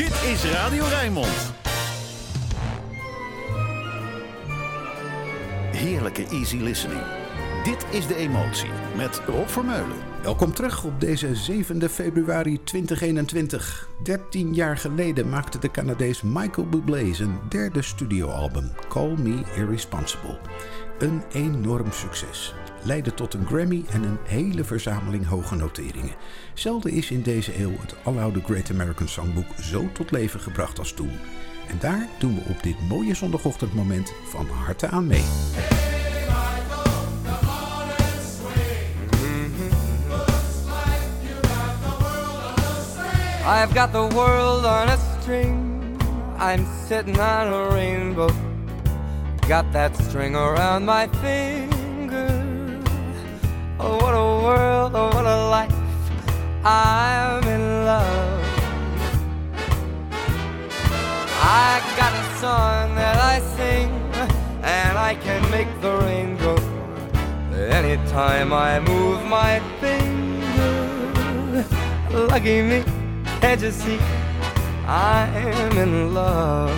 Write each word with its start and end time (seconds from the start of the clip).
Dit 0.00 0.22
is 0.22 0.44
Radio 0.44 0.84
Rijnmond. 0.84 1.52
Heerlijke 5.72 6.26
easy 6.30 6.56
listening. 6.56 7.19
Dit 7.64 7.86
is 7.90 8.06
De 8.06 8.14
Emotie 8.14 8.70
met 8.96 9.22
Rob 9.26 9.48
Vermeulen. 9.48 9.96
Welkom 10.22 10.52
terug 10.52 10.84
op 10.84 11.00
deze 11.00 11.34
7 11.34 11.90
februari 11.90 12.60
2021. 12.64 13.88
13 14.02 14.54
jaar 14.54 14.76
geleden 14.76 15.28
maakte 15.28 15.58
de 15.58 15.70
Canadees 15.70 16.22
Michael 16.22 16.68
Bublé 16.68 17.14
zijn 17.14 17.38
derde 17.48 17.82
studioalbum, 17.82 18.72
Call 18.88 19.14
Me 19.18 19.42
Irresponsible. 19.56 20.38
Een 20.98 21.22
enorm 21.32 21.92
succes. 21.92 22.54
Leidde 22.82 23.14
tot 23.14 23.34
een 23.34 23.46
Grammy 23.46 23.84
en 23.90 24.02
een 24.02 24.18
hele 24.24 24.64
verzameling 24.64 25.26
hoge 25.26 25.54
noteringen. 25.54 26.14
Zelden 26.54 26.92
is 26.92 27.10
in 27.10 27.22
deze 27.22 27.60
eeuw 27.60 27.76
het 27.80 27.94
aloude 28.04 28.42
Great 28.42 28.70
American 28.70 29.08
Songbook 29.08 29.54
zo 29.62 29.92
tot 29.92 30.10
leven 30.10 30.40
gebracht 30.40 30.78
als 30.78 30.92
toen. 30.92 31.12
En 31.68 31.76
daar 31.80 32.08
doen 32.18 32.34
we 32.34 32.50
op 32.50 32.62
dit 32.62 32.88
mooie 32.88 33.14
zondagochtendmoment 33.14 34.12
van 34.24 34.46
harte 34.48 34.88
aan 34.88 35.06
mee. 35.06 35.24
I've 43.50 43.74
got 43.74 43.92
the 43.92 44.06
world 44.14 44.64
on 44.64 44.88
a 44.88 44.96
string. 44.96 45.98
I'm 46.38 46.64
sitting 46.86 47.18
on 47.18 47.52
a 47.52 47.74
rainbow. 47.74 48.30
Got 49.48 49.72
that 49.72 49.96
string 49.96 50.36
around 50.36 50.86
my 50.86 51.08
finger. 51.18 52.30
Oh, 53.80 53.96
what 53.96 54.14
a 54.14 54.44
world, 54.46 54.92
oh, 54.94 55.08
what 55.08 55.26
a 55.26 55.48
life. 55.50 55.74
I'm 56.64 57.42
in 57.42 57.84
love. 57.84 58.44
I 61.42 61.82
got 61.96 62.12
a 62.12 62.38
song 62.38 62.94
that 62.94 63.16
I 63.16 63.40
sing, 63.56 63.90
and 64.62 64.96
I 64.96 65.16
can 65.16 65.42
make 65.50 65.68
the 65.80 65.96
rain 66.06 66.36
go 66.36 66.54
anytime 67.58 68.52
I 68.52 68.78
move 68.78 69.26
my 69.26 69.58
finger. 69.80 71.66
Lucky 72.12 72.62
me. 72.62 72.99
Can't 73.40 73.62
you 73.62 73.70
see 73.70 73.98
I'm 74.86 75.78
in 75.78 76.12
love? 76.12 76.76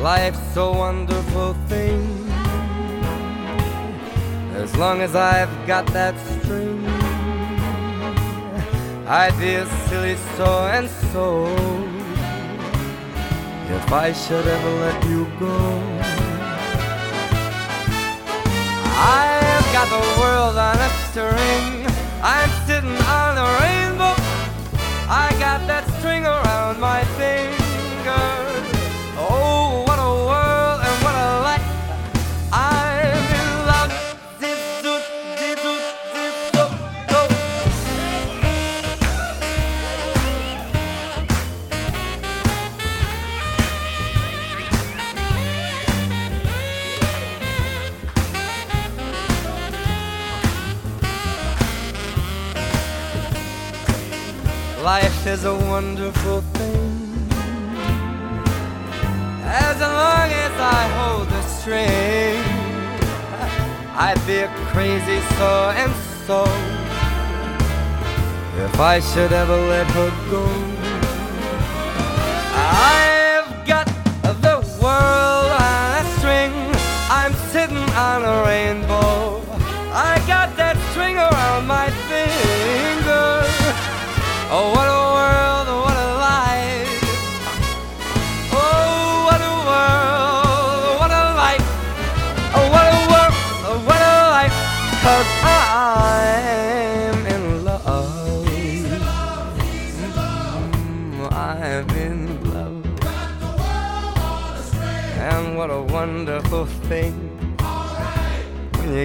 Life's 0.00 0.56
a 0.56 0.70
wonderful 0.70 1.54
thing. 1.68 2.28
As 4.56 4.76
long 4.76 5.00
as 5.00 5.14
I've 5.14 5.54
got 5.66 5.86
that 5.88 6.14
string, 6.40 6.84
I'd 9.06 9.38
be 9.38 9.54
a 9.54 9.66
silly 9.86 10.16
so 10.36 10.66
and 10.66 10.90
so 11.12 11.46
if 13.76 13.92
I 13.92 14.12
should 14.12 14.46
ever 14.46 14.70
let 14.70 15.04
you 15.04 15.24
go. 15.38 15.56
I've 18.98 19.68
got 19.72 19.88
the 19.88 20.20
world 20.20 20.58
on 20.58 20.76
a 20.78 20.90
string. 21.08 21.86
I'm 22.22 22.50
sitting 22.66 22.96
on 23.06 23.38
a 23.38 23.60
rainbow. 23.60 23.81
I 25.14 25.30
got 25.38 25.66
that 25.66 25.86
string 25.98 26.24
around 26.24 26.80
my 26.80 27.04
finger. 27.20 28.41
Wonderful 55.82 56.40
thing. 56.54 57.28
As 59.44 59.80
long 59.80 60.28
as 60.46 60.52
I 60.58 60.82
hold 60.98 61.28
the 61.28 61.42
string, 61.42 62.38
I'd 63.96 64.22
be 64.26 64.38
a 64.38 64.48
crazy 64.72 65.20
so 65.36 65.72
and 65.82 65.92
so 66.26 66.44
if 68.64 68.80
I 68.80 69.00
should 69.00 69.32
ever 69.32 69.56
let 69.56 69.86
her 69.86 70.10
go. 70.30 70.71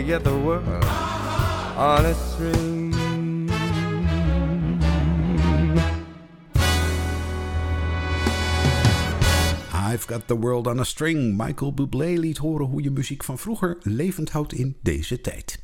Get 0.04 0.24
the 0.24 0.42
world 0.44 0.68
on 1.78 2.06
a 2.06 2.14
string. 2.14 2.78
I've 9.74 10.06
Got 10.08 10.28
the 10.28 10.40
World 10.40 10.68
on 10.68 10.80
a 10.80 10.84
String. 10.84 11.38
Michael 11.38 11.74
Bublé 11.74 12.20
liet 12.20 12.38
horen 12.38 12.66
hoe 12.66 12.82
je 12.82 12.92
muziek 12.92 13.24
van 13.24 13.38
vroeger 13.38 13.78
levend 13.82 14.30
houdt 14.30 14.54
in 14.54 14.78
deze 14.82 15.22
tijd. 15.22 15.60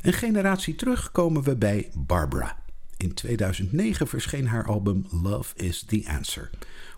Een 0.00 0.12
generatie 0.12 0.74
terug 0.74 1.12
komen 1.12 1.42
we 1.42 1.56
bij 1.56 1.90
Barbara. 1.94 2.62
In 2.96 3.14
2009 3.14 4.06
verscheen 4.06 4.46
haar 4.46 4.66
album 4.66 5.06
Love 5.22 5.54
is 5.56 5.84
the 5.84 6.04
Answer. 6.06 6.50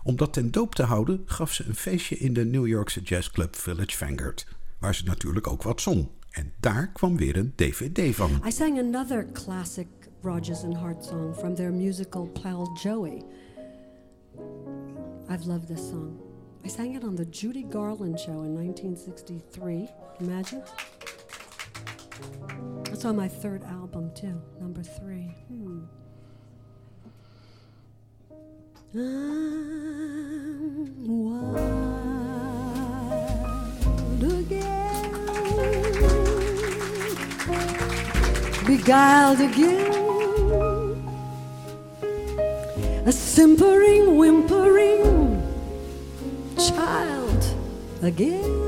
Om 0.03 0.15
dat 0.15 0.33
ten 0.33 0.51
doop 0.51 0.75
te 0.75 0.83
houden 0.83 1.21
gaf 1.25 1.53
ze 1.53 1.65
een 1.67 1.75
feestje 1.75 2.17
in 2.17 2.33
de 2.33 2.45
New 2.45 2.67
Yorkse 2.67 3.01
jazzclub 3.01 3.55
Village 3.55 3.97
Vanguard, 3.97 4.47
waar 4.79 4.95
ze 4.95 5.03
natuurlijk 5.03 5.47
ook 5.47 5.63
wat 5.63 5.81
zong. 5.81 6.07
En 6.35 6.53
daar 6.59 6.87
kwam 6.87 7.17
weer 7.17 7.37
een 7.37 7.53
DVD 7.55 8.15
van. 8.15 8.31
I 8.45 8.51
sang 8.51 8.79
another 8.79 9.27
classic 9.31 9.87
Rodgers 10.21 10.63
and 10.63 10.73
Hart 10.75 11.05
song 11.05 11.35
from 11.35 11.55
their 11.55 11.71
musical 11.71 12.27
Pal 12.27 12.77
Joey. 12.83 13.21
I've 15.29 15.45
loved 15.47 15.67
this 15.67 15.87
song. 15.89 16.19
I 16.65 16.67
sang 16.69 16.95
it 16.95 17.03
on 17.03 17.15
the 17.15 17.29
Judy 17.29 17.65
Garland 17.69 18.19
show 18.19 18.43
in 18.43 18.53
1963. 18.53 19.87
Imagine. 20.19 20.63
It's 22.91 23.05
on 23.05 23.15
my 23.15 23.27
third 23.27 23.63
album, 23.63 24.11
too, 24.13 24.41
number 24.59 24.83
three. 24.83 25.35
Hmm. 25.47 25.83
I'm 28.93 29.07
wild 31.07 31.73
again 34.23 34.64
beguiled 38.65 39.41
again. 39.41 39.91
A 43.05 43.11
simpering, 43.11 44.17
whimpering 44.17 45.43
child 46.57 47.45
again. 48.01 48.65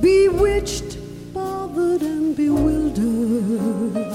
Bewitched, 0.00 0.98
bothered, 1.34 2.02
and 2.02 2.36
bewildered. 2.36 4.05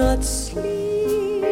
Not 0.00 0.24
sleep, 0.24 1.44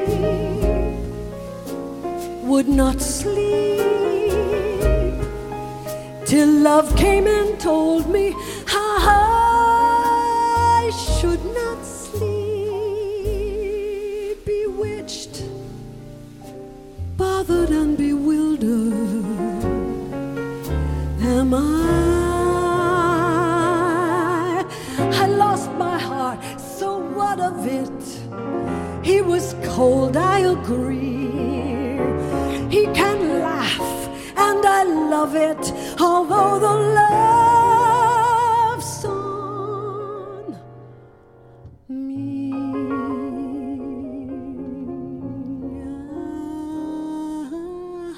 would 2.44 2.66
not 2.66 2.98
sleep 2.98 3.82
till 6.24 6.48
love 6.48 6.96
came 6.96 7.26
and 7.26 7.60
told 7.60 8.08
me 8.08 8.34
I 8.68 9.37
cold, 29.78 30.16
I 30.16 30.38
agree. 30.40 31.30
He 32.74 32.82
can 33.00 33.18
laugh, 33.38 33.80
and 34.36 34.66
I 34.66 34.82
love 35.14 35.36
it, 35.36 35.72
although 36.00 36.58
the 36.66 36.74
love 37.00 38.82
song 38.82 40.58
me. 41.88 42.52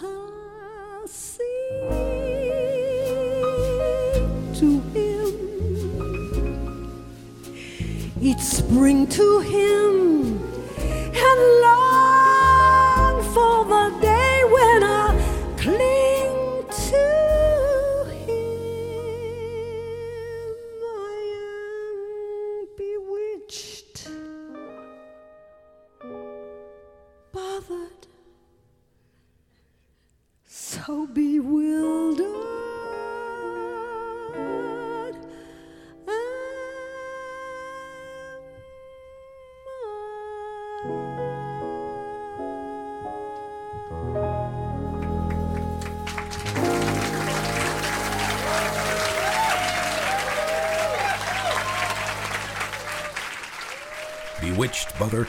I'll 0.03 1.07
sing 1.07 1.45
to 4.61 4.69
him 4.95 5.31
each 8.29 8.45
spring 8.59 9.07
to 9.19 9.41
him 9.41 9.90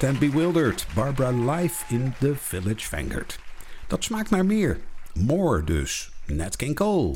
And 0.03 0.19
Bewildered. 0.19 0.83
Barbara 0.95 1.31
live 1.31 1.85
in 1.89 2.15
the 2.19 2.35
Village 2.35 2.87
Vanguard. 2.87 3.39
Dat 3.87 4.03
smaakt 4.03 4.29
naar 4.29 4.45
meer. 4.45 4.77
More 5.13 5.63
dus. 5.63 6.11
Nat 6.25 6.55
King 6.55 6.75
Cole. 6.75 7.15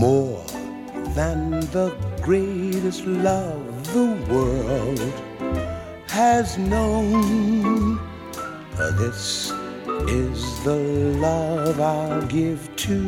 more 0.00 0.44
than 1.14 1.50
the 1.72 1.94
greatest 2.22 3.04
love 3.04 3.92
the 3.92 4.06
world 4.32 5.00
has 6.08 6.56
known. 6.56 7.98
Uh, 8.78 8.90
this 8.96 9.52
is 10.08 10.64
the 10.64 10.76
love 11.20 11.78
I'll 11.80 12.26
give 12.26 12.74
to 12.76 12.99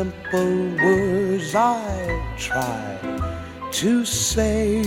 simple 0.00 0.56
words 0.82 1.54
I 1.54 1.84
try 2.38 2.84
to 3.80 4.04
say. 4.06 4.82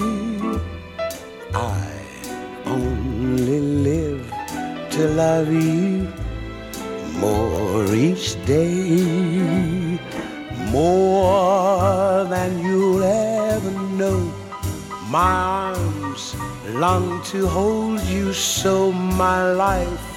I 1.54 1.86
only 2.66 3.60
live 3.90 4.26
to 4.96 5.04
love 5.10 5.54
you 5.54 6.12
more 7.22 7.86
each 7.94 8.44
day, 8.48 10.00
more 10.72 12.26
than 12.34 12.50
you'll 12.66 13.04
ever 13.04 13.72
know. 14.00 14.20
My 15.10 15.34
arms 15.70 16.36
long 16.84 17.22
to 17.26 17.46
hold 17.46 18.02
you, 18.16 18.34
so 18.34 18.92
my 18.92 19.40
life 19.54 20.13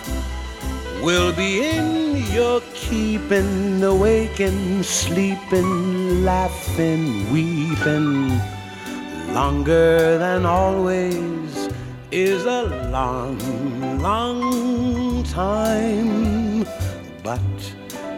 will 1.06 1.32
be 1.32 1.60
in 1.62 2.16
your 2.34 2.60
keeping, 2.74 3.80
awaking, 3.80 4.82
sleeping, 4.82 6.24
laughing, 6.24 7.04
weeping. 7.32 8.40
Longer 9.32 10.18
than 10.18 10.44
always 10.44 11.68
is 12.10 12.44
a 12.44 12.64
long, 12.90 13.38
long 14.02 15.22
time, 15.22 16.66
but 17.22 17.60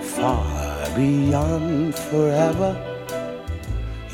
far 0.00 0.88
beyond 0.96 1.94
forever, 1.94 2.72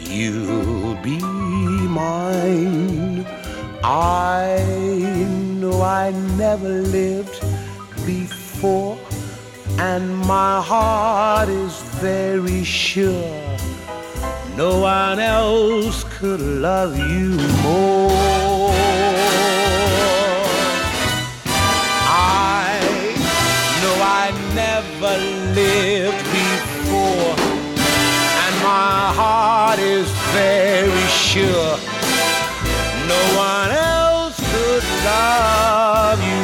you'll 0.00 0.96
be 0.96 1.20
mine. 2.00 3.24
I 3.84 4.58
know 5.60 5.80
I 5.80 6.10
never 6.36 6.68
lived 6.98 7.38
before, 8.04 8.43
and 9.78 10.16
my 10.18 10.62
heart 10.62 11.48
is 11.48 11.74
very 12.00 12.64
sure 12.64 13.56
no 14.56 14.78
one 14.80 15.18
else 15.18 16.04
could 16.18 16.40
love 16.40 16.96
you 16.96 17.30
more. 17.62 18.72
I 22.62 22.78
know 23.82 23.96
I 24.22 24.26
never 24.62 25.14
lived 25.60 26.24
before, 26.40 27.34
and 28.44 28.54
my 28.62 29.12
heart 29.20 29.78
is 29.78 30.08
very 30.32 31.06
sure 31.28 31.76
no 33.12 33.22
one 33.36 33.70
else 33.72 34.36
could 34.52 34.84
love 35.04 36.18
you 36.30 36.43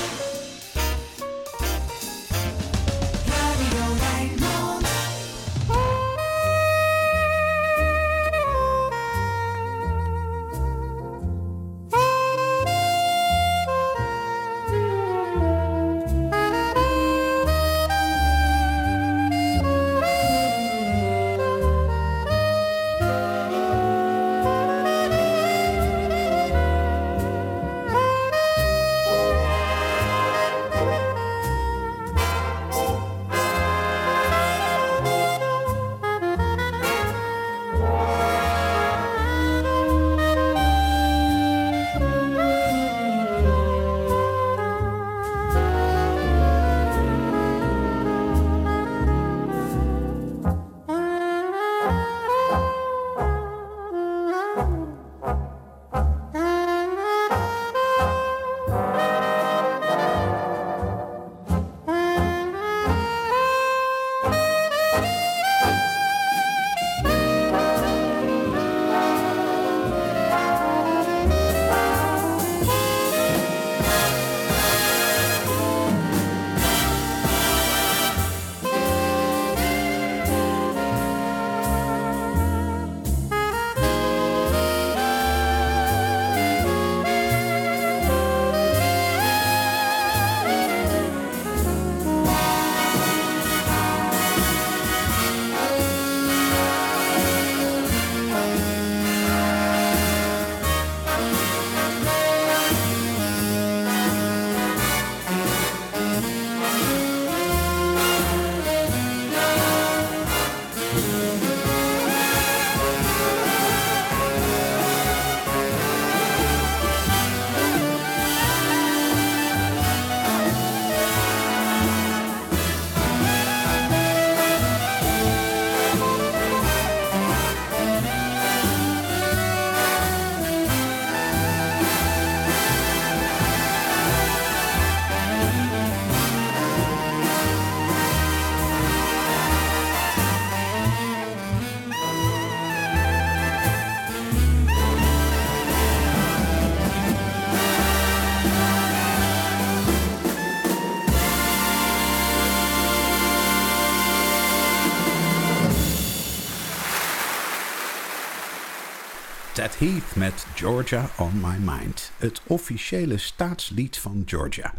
Heath 159.81 160.15
met 160.15 160.45
Georgia 160.55 161.09
on 161.17 161.39
My 161.39 161.57
Mind. 161.71 162.11
Het 162.17 162.41
officiële 162.47 163.17
staatslied 163.17 163.97
van 163.97 164.23
Georgia. 164.25 164.73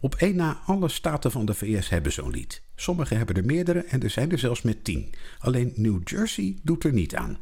Op 0.00 0.14
één 0.14 0.36
na 0.36 0.60
alle 0.66 0.88
staten 0.88 1.30
van 1.30 1.46
de 1.46 1.54
VS 1.54 1.88
hebben 1.88 2.12
zo'n 2.12 2.30
lied. 2.30 2.62
Sommige 2.76 3.14
hebben 3.14 3.36
er 3.36 3.44
meerdere 3.44 3.80
en 3.80 4.02
er 4.02 4.10
zijn 4.10 4.32
er 4.32 4.38
zelfs 4.38 4.62
met 4.62 4.84
tien. 4.84 5.14
Alleen 5.38 5.72
New 5.76 6.00
Jersey 6.04 6.56
doet 6.62 6.84
er 6.84 6.92
niet 6.92 7.14
aan. 7.14 7.38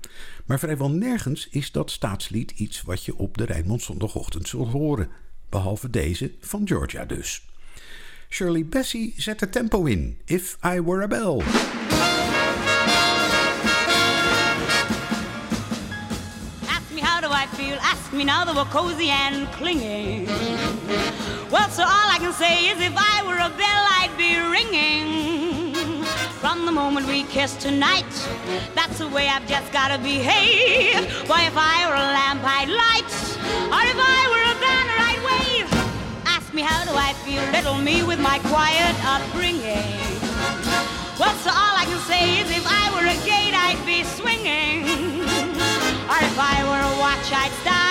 Maar 0.47 0.59
vrijwel 0.59 0.91
nergens 0.91 1.49
is 1.49 1.73
dat 1.73 1.91
staatslied 1.91 2.51
iets 2.51 2.83
wat 2.83 3.05
je 3.05 3.17
op 3.17 3.39
de 3.39 3.45
Rijnmond 3.45 3.83
zondagochtend 3.83 4.49
zult 4.49 4.73
horen. 4.73 5.09
Behalve 5.49 5.91
deze 5.91 6.35
van 6.41 6.67
Georgia 6.67 7.05
dus. 7.05 7.49
Shirley 8.29 8.67
Bassey 8.67 9.13
zet 9.17 9.41
er 9.41 9.51
tempo 9.51 9.85
in. 9.85 10.19
If 10.25 10.57
I 10.65 10.81
Were 10.83 11.03
a 11.03 11.07
Bell. 11.07 11.43
Feel, 18.07 18.13
ask 18.13 18.13
me 18.13 18.25
now 18.25 18.45
that 18.45 18.55
we're 18.55 18.65
cozy 18.73 19.09
and 19.11 19.47
clinging. 19.53 20.27
Well, 21.51 21.69
so 21.71 21.83
all 21.83 22.09
I 22.11 22.19
can 22.19 22.33
say 22.33 22.69
is 22.69 22.81
if 22.81 22.95
I 22.97 23.23
were 23.27 23.39
a 23.39 23.51
bell, 23.57 23.85
I'd 24.01 24.15
be 24.17 24.39
ringing. 24.39 26.05
From 26.41 26.67
the 26.67 26.73
moment 26.73 27.07
we 27.07 27.25
kissed 27.25 27.61
tonight, 27.61 28.07
that's 28.75 28.99
the 28.99 29.09
way 29.09 29.29
I've 29.29 29.47
just 29.49 29.73
gotta 29.73 29.99
behave. 29.99 31.29
Why, 31.29 31.47
if 31.47 31.57
I 31.57 31.87
were 31.89 31.97
a 31.97 32.09
lamp, 32.15 32.43
I'd 32.45 32.69
light, 32.69 33.13
or 33.75 33.83
if 33.83 33.99
I 33.99 34.29
were 34.33 34.45
a 34.53 34.57
banner, 34.61 34.99
I'd 35.11 35.23
wave. 35.31 35.69
Ask 36.27 36.53
me 36.55 36.63
how 36.63 36.85
do 36.85 36.93
I 36.95 37.13
feel, 37.25 37.43
little 37.53 37.79
me 37.79 38.03
with 38.03 38.21
my 38.21 38.39
quiet 38.51 38.95
upbringing. 39.05 40.07
Well, 41.19 41.35
so 41.41 41.51
all 41.51 41.75
I 41.75 41.85
can 41.87 41.99
say 42.07 42.41
is 42.41 42.51
if 42.51 42.67
I 42.67 42.91
were 42.95 43.07
a 43.07 43.19
gate, 43.25 43.55
I'd 43.55 43.83
be 43.87 44.05
swinging. 44.05 44.85
Or 46.07 46.19
if 46.23 46.39
I 46.39 46.63
were 46.63 46.79
a 46.79 46.99
watch, 47.01 47.33
I'd 47.33 47.51
start 47.63 47.86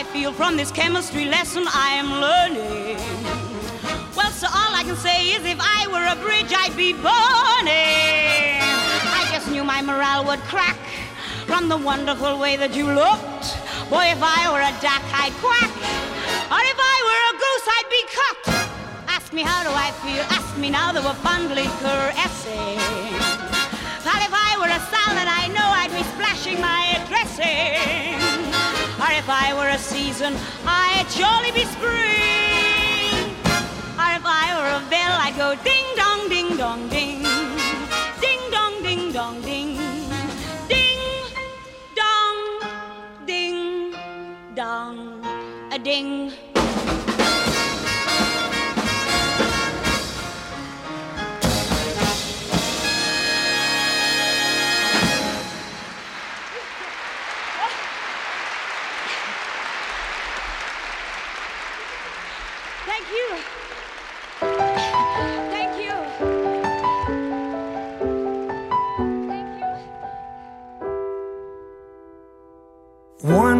I 0.00 0.04
feel 0.04 0.32
from 0.32 0.56
this 0.56 0.72
chemistry 0.72 1.26
lesson 1.26 1.64
I 1.68 1.92
am 2.00 2.08
learning. 2.24 2.96
Well, 4.16 4.32
so 4.32 4.46
all 4.48 4.72
I 4.72 4.82
can 4.82 4.96
say 4.96 5.36
is 5.36 5.44
if 5.44 5.60
I 5.60 5.84
were 5.92 6.00
a 6.08 6.16
bridge, 6.24 6.48
I'd 6.56 6.74
be 6.74 6.94
burning. 6.94 8.64
I 9.12 9.28
just 9.30 9.50
knew 9.50 9.62
my 9.62 9.82
morale 9.82 10.24
would 10.24 10.40
crack 10.48 10.80
from 11.44 11.68
the 11.68 11.76
wonderful 11.76 12.38
way 12.38 12.56
that 12.56 12.74
you 12.74 12.86
looked. 12.88 13.44
Boy, 13.92 14.08
if 14.08 14.24
I 14.24 14.48
were 14.48 14.64
a 14.64 14.72
duck, 14.80 15.04
I'd 15.12 15.36
quack. 15.36 15.68
Or 16.48 16.62
if 16.64 16.78
I 16.80 16.96
were 17.04 17.22
a 17.28 17.34
goose, 17.36 17.66
I'd 17.76 17.90
be 17.92 18.02
cocked. 18.16 18.48
Ask 19.04 19.34
me 19.34 19.42
how 19.42 19.68
do 19.68 19.72
I 19.76 19.92
feel, 20.00 20.24
ask 20.32 20.56
me 20.56 20.70
now 20.70 20.92
that 20.96 21.04
we're 21.04 21.20
fondly 21.20 21.68
caressing. 21.84 22.80
Well, 24.00 24.20
if 24.24 24.32
I 24.32 24.56
were 24.56 24.72
a 24.72 24.80
salad, 24.88 25.28
I 25.28 25.52
know 25.52 25.68
I'd 25.76 25.92
be 25.92 26.04
splashing 26.16 26.58
my 26.58 26.96
dressing. 27.04 28.19
If 29.20 29.28
I 29.28 29.52
were 29.52 29.68
a 29.68 29.76
season, 29.76 30.34
I'd 30.64 31.06
surely 31.10 31.52
be 31.52 31.66
spring. 31.76 33.36
Or 34.00 34.10
if 34.16 34.24
I 34.24 34.46
were 34.56 34.72
a 34.80 34.82
bell, 34.88 35.12
I'd 35.24 35.36
go 35.36 35.54
ding 35.62 35.84
dong, 35.94 36.30
ding 36.30 36.56
dong, 36.56 36.88
ding. 36.88 37.22
Ding 38.18 38.40
dong, 38.50 38.82
ding 38.82 39.12
dong, 39.12 39.42
ding. 39.42 39.76
Ding 40.68 41.02
dong, 41.94 42.62
ding 43.26 43.94
dong, 44.54 45.22
a 45.70 45.78
ding. 45.78 46.32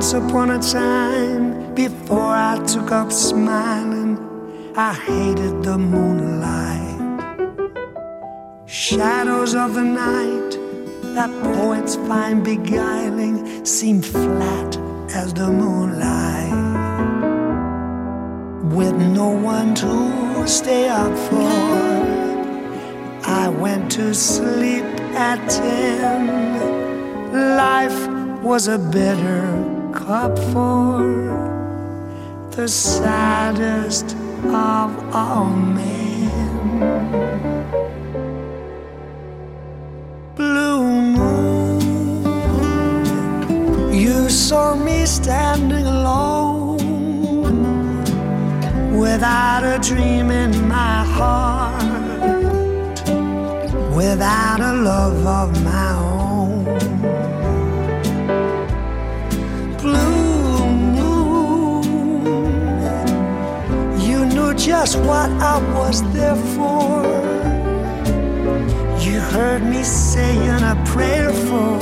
Once 0.00 0.14
upon 0.14 0.50
a 0.52 0.58
time, 0.58 1.74
before 1.74 2.34
I 2.34 2.58
took 2.64 2.90
up 2.90 3.12
smiling, 3.12 4.16
I 4.74 4.94
hated 4.94 5.62
the 5.62 5.76
moonlight. 5.76 7.28
Shadows 8.64 9.54
of 9.54 9.74
the 9.74 9.82
night 9.84 10.52
that 11.14 11.28
poets 11.54 11.96
find 11.96 12.42
beguiling 12.42 13.62
seem 13.66 14.00
flat 14.00 14.78
as 15.14 15.34
the 15.34 15.48
moonlight. 15.48 16.54
With 18.74 18.96
no 18.96 19.28
one 19.28 19.74
to 19.74 20.48
stay 20.48 20.88
up 20.88 21.14
for, 21.28 21.52
I 23.30 23.50
went 23.50 23.92
to 23.92 24.14
sleep 24.14 24.86
at 25.12 25.46
ten. 25.50 26.56
Life 27.58 28.08
was 28.42 28.66
a 28.66 28.78
bitter 28.78 29.79
for 30.52 31.00
the 32.50 32.68
saddest 32.68 34.16
of 34.44 35.14
all 35.14 35.46
men. 35.46 36.30
Blue 40.36 40.82
moon, 41.16 41.80
you 43.92 44.28
saw 44.28 44.74
me 44.74 45.06
standing 45.06 45.86
alone 45.86 46.78
without 48.98 49.64
a 49.64 49.78
dream 49.78 50.30
in 50.30 50.68
my 50.68 51.04
heart, 51.04 51.82
without 53.94 54.60
a 54.60 54.72
love 54.72 55.26
of 55.26 55.64
my 55.64 55.92
own. 55.92 56.09
Just 64.70 64.98
what 64.98 65.28
I 65.52 65.58
was 65.74 66.00
there 66.12 66.40
for. 66.54 67.02
You 69.04 69.18
heard 69.34 69.64
me 69.64 69.82
saying 69.82 70.62
a 70.74 70.80
prayer 70.86 71.32
for 71.48 71.72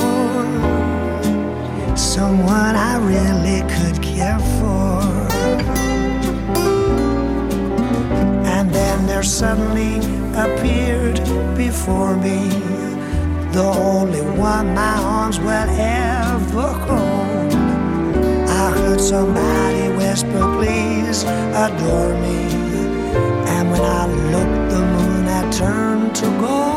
someone 1.95 2.73
I 2.91 2.95
really 3.13 3.61
could 3.75 4.01
care 4.01 4.41
for. 4.57 5.03
And 8.55 8.73
then 8.73 9.05
there 9.05 9.21
suddenly 9.21 9.97
appeared 10.45 11.19
before 11.55 12.15
me 12.17 12.41
the 13.51 13.69
only 13.93 14.21
one 14.51 14.73
my 14.73 14.95
arms 15.17 15.37
will 15.39 15.69
ever 16.01 16.69
hold. 16.87 17.53
I 18.63 18.71
heard 18.77 18.99
somebody 18.99 19.95
whisper, 19.95 20.41
please 20.57 21.23
adore 21.53 22.15
me. 22.23 22.58
I 23.81 24.05
looked, 24.31 24.71
the 24.71 24.79
moon 24.79 25.25
had 25.25 25.51
turned 25.51 26.15
to 26.15 26.25
gold. 26.39 26.68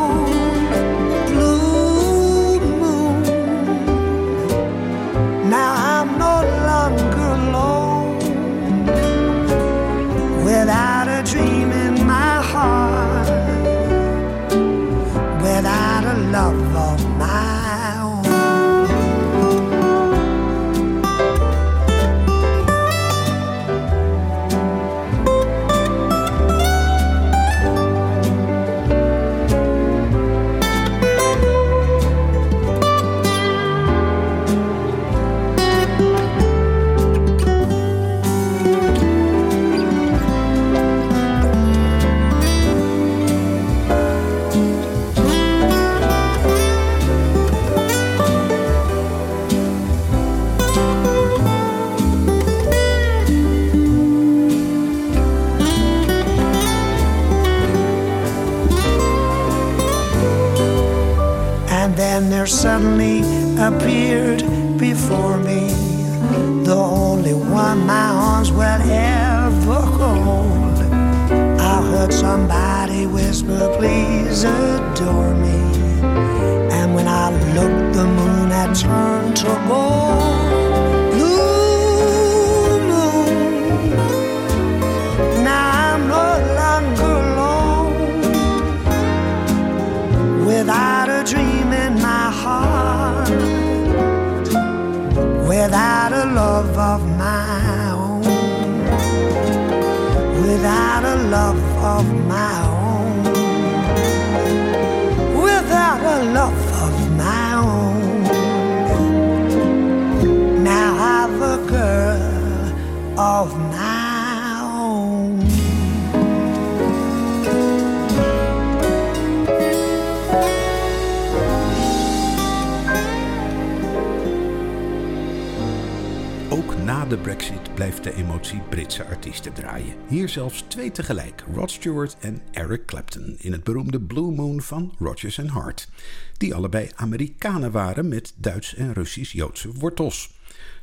Zelfs 130.33 130.65
twee 130.67 130.91
tegelijk, 130.91 131.43
Rod 131.53 131.71
Stewart 131.71 132.17
en 132.19 132.41
Eric 132.51 132.85
Clapton, 132.85 133.35
in 133.39 133.51
het 133.51 133.63
beroemde 133.63 134.01
Blue 134.01 134.31
Moon 134.31 134.61
van 134.61 134.93
Rodgers 134.99 135.39
and 135.39 135.49
Hart. 135.49 135.89
Die 136.37 136.55
allebei 136.55 136.89
Amerikanen 136.95 137.71
waren 137.71 138.07
met 138.07 138.33
Duits 138.37 138.75
en 138.75 138.93
Russisch-Joodse 138.93 139.71
wortels. 139.71 140.33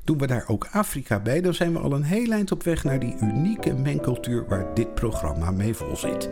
Doen 0.04 0.18
we 0.18 0.26
daar 0.26 0.44
ook 0.46 0.68
Afrika 0.72 1.20
bij, 1.20 1.40
dan 1.40 1.54
zijn 1.54 1.72
we 1.72 1.78
al 1.78 1.92
een 1.92 2.02
heel 2.02 2.30
eind 2.30 2.52
op 2.52 2.62
weg 2.62 2.84
naar 2.84 2.98
die 2.98 3.16
unieke 3.20 3.74
mengcultuur 3.74 4.48
waar 4.48 4.74
dit 4.74 4.94
programma 4.94 5.50
mee 5.50 5.74
vol 5.74 5.96
zit. 5.96 6.28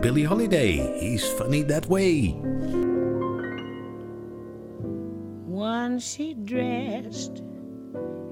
Billie 0.00 0.26
Holiday, 0.26 0.98
He's 0.98 1.24
Funny 1.24 1.64
That 1.64 1.86
Way. 1.86 2.40
Once 5.48 6.08
she 6.08 6.34
dressed 6.44 7.42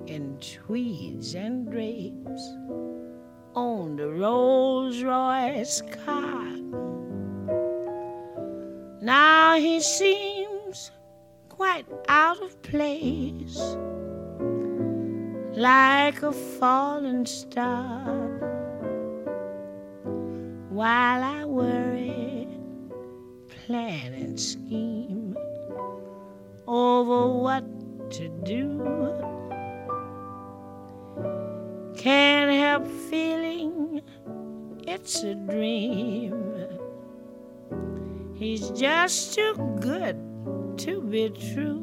in 0.04 0.36
tweeds 0.38 1.34
and 1.34 1.70
drapes, 1.70 2.56
owned 3.58 3.98
a 3.98 4.08
Rolls 4.08 5.02
Royce 5.02 5.82
car. 6.04 6.46
Now 9.02 9.56
he 9.56 9.80
seems 9.80 10.92
quite 11.48 11.86
out 12.08 12.40
of 12.40 12.52
place, 12.62 13.58
like 15.56 16.22
a 16.22 16.30
fallen 16.30 17.26
star. 17.26 18.14
While 20.68 21.22
I 21.38 21.44
worry, 21.44 22.46
plan 23.48 24.12
and 24.14 24.38
scheme 24.38 25.36
over 26.68 27.20
what 27.44 27.64
to 28.12 28.28
do. 28.44 29.37
Can't 31.98 32.52
help 32.52 32.86
feeling 33.10 34.02
it's 34.86 35.24
a 35.24 35.34
dream. 35.34 36.62
He's 38.36 38.70
just 38.70 39.34
too 39.34 39.54
good 39.80 40.16
to 40.78 41.00
be 41.02 41.28
true. 41.30 41.82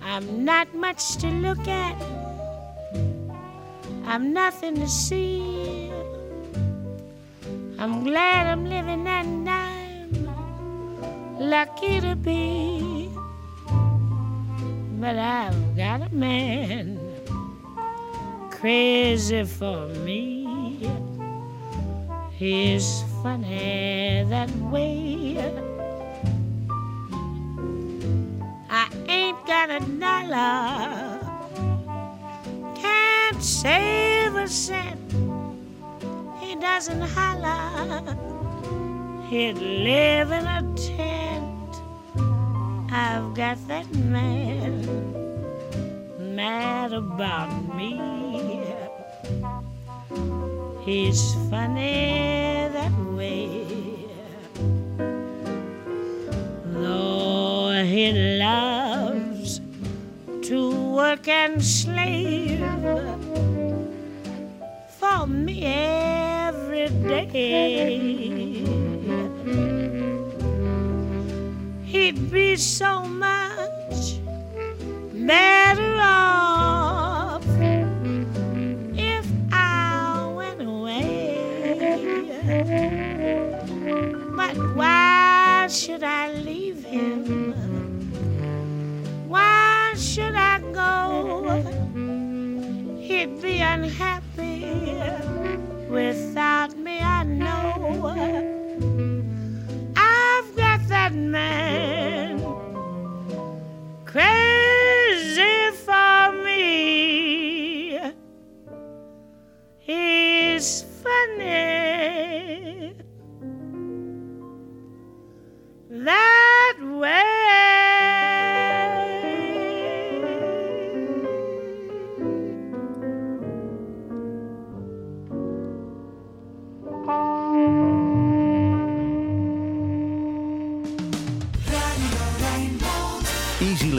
I'm 0.00 0.44
not 0.44 0.72
much 0.72 1.16
to 1.16 1.26
look 1.26 1.66
at, 1.66 2.00
I'm 4.04 4.32
nothing 4.32 4.76
to 4.76 4.88
see. 4.88 5.90
I'm 7.76 8.04
glad 8.04 8.46
I'm 8.46 8.66
living 8.66 9.04
and 9.08 9.50
I'm 9.50 10.28
lucky 11.40 12.00
to 12.00 12.14
be. 12.14 13.09
But 15.00 15.16
I've 15.16 15.76
got 15.78 16.02
a 16.02 16.14
man 16.14 17.00
crazy 18.50 19.44
for 19.44 19.86
me. 20.04 20.90
He's 22.32 23.02
funny 23.22 24.26
that 24.28 24.50
way. 24.70 25.38
I 28.68 28.88
ain't 29.08 29.46
got 29.46 29.70
a 29.70 29.80
dollar, 29.98 31.18
can't 32.74 33.42
save 33.42 34.34
a 34.34 34.46
cent. 34.46 35.00
He 36.40 36.56
doesn't 36.56 37.00
holler, 37.00 38.02
he'd 39.30 39.56
live 39.56 40.30
in 40.30 40.44
a 40.44 40.62
tent. 40.76 41.49
I've 42.92 43.34
got 43.34 43.56
that 43.68 43.88
man 43.94 44.82
mad 46.34 46.92
about 46.92 47.52
me. 47.76 48.00
He's 50.84 51.34
funny 51.48 52.68
that 52.72 52.92
way. 53.14 53.64
Though 56.64 57.84
he 57.84 58.38
loves 58.40 59.60
to 60.48 60.92
work 60.92 61.28
and 61.28 61.62
slave 61.64 62.58
for 64.98 65.28
me 65.28 65.64
every 65.64 66.88
day. 67.06 68.79
Be 72.30 72.54
so 72.54 73.02
much 73.02 74.20
better 75.12 75.96
off 76.00 76.39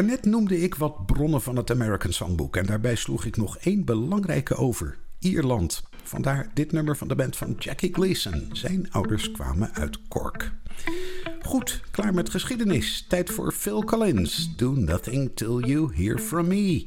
Daarnet 0.00 0.24
noemde 0.24 0.60
ik 0.60 0.74
wat 0.74 1.06
bronnen 1.06 1.42
van 1.42 1.56
het 1.56 1.70
American 1.70 2.12
Songbook 2.12 2.56
en 2.56 2.66
daarbij 2.66 2.94
sloeg 2.94 3.24
ik 3.24 3.36
nog 3.36 3.56
één 3.58 3.84
belangrijke 3.84 4.54
over: 4.56 4.98
Ierland. 5.18 5.82
Vandaar 6.02 6.50
dit 6.54 6.72
nummer 6.72 6.96
van 6.96 7.08
de 7.08 7.14
band 7.14 7.36
van 7.36 7.56
Jackie 7.58 7.94
Gleason. 7.94 8.48
Zijn 8.52 8.92
ouders 8.92 9.30
kwamen 9.30 9.74
uit 9.74 9.98
Cork. 10.08 10.52
Goed, 11.42 11.80
klaar 11.90 12.14
met 12.14 12.30
geschiedenis. 12.30 13.06
Tijd 13.08 13.30
voor 13.30 13.52
Phil 13.52 13.84
Collins. 13.84 14.56
Do 14.56 14.72
nothing 14.72 15.30
till 15.34 15.58
you 15.66 15.94
hear 15.94 16.18
from 16.18 16.48
me. 16.48 16.86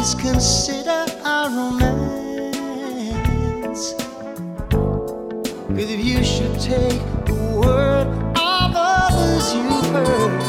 At 0.00 0.06
least 0.06 0.18
consider 0.20 1.04
our 1.24 1.50
romance. 1.50 1.92
Cause 4.72 5.90
if 5.90 6.02
you 6.02 6.24
should 6.24 6.58
take 6.58 7.02
the 7.26 7.34
word 7.62 8.06
of 8.34 8.72
others 8.74 9.54
you've 9.54 9.90
heard, 9.92 10.40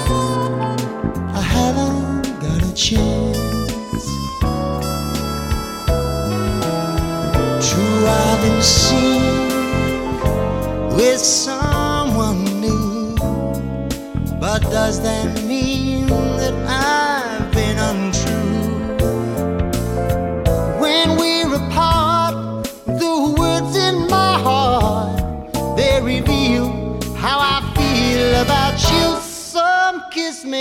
I 1.36 1.42
haven't 1.42 2.40
got 2.40 2.64
a 2.64 2.74
chance. 2.74 4.06
True, 7.68 8.08
I've 8.08 8.40
been 8.42 8.62
seen 8.62 9.22
with 10.96 11.20
someone 11.20 11.61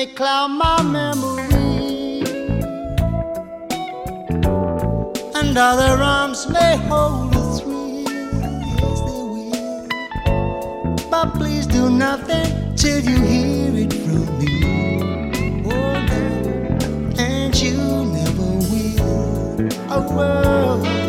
may 0.01 0.07
cloud 0.15 0.49
my 0.49 0.81
memory, 0.81 2.23
and 5.35 5.59
other 5.59 6.03
arms 6.03 6.49
may 6.49 6.77
hold 6.89 7.35
a 7.35 7.43
thrill. 7.59 8.09
Yes, 8.79 8.99
they 9.07 9.23
will. 9.33 9.89
But 11.11 11.35
please 11.35 11.67
do 11.67 11.91
nothing 11.91 12.49
till 12.77 13.01
you 13.01 13.19
hear 13.33 13.73
it 13.85 13.93
from 13.93 14.25
me. 14.39 14.55
Oh 15.67 15.93
no, 16.09 16.23
and 17.19 17.55
you 17.63 17.77
never 18.17 18.51
will. 18.71 19.69
Oh 19.91 20.07
well. 20.17 21.00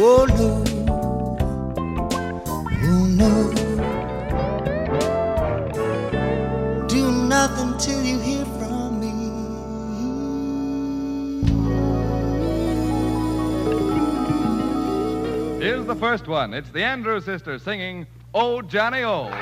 Oh 0.00 0.26
no, 0.26 0.62
oh 2.84 3.04
no. 3.18 3.50
Do 6.86 7.10
nothing 7.10 7.76
till 7.78 8.00
you 8.04 8.20
hear 8.20 8.44
from 8.44 9.00
me. 9.00 9.10
Here's 15.60 15.84
the 15.84 15.96
first 15.96 16.28
one. 16.28 16.54
It's 16.54 16.70
the 16.70 16.84
Andrews 16.84 17.24
sisters 17.24 17.64
singing 17.64 18.06
Oh 18.32 18.62
Johnny 18.62 19.02
Oh. 19.02 19.32